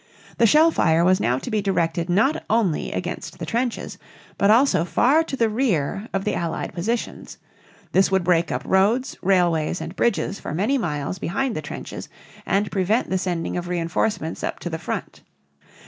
[0.39, 3.99] The shell fire was now to be directed not only against the trenches,
[4.35, 7.37] but also far to the rear of the Allied positions.
[7.91, 12.09] This would break up roads, railways, and bridges for many miles behind the trenches
[12.47, 15.21] and prevent the sending of reinforcements up to the front.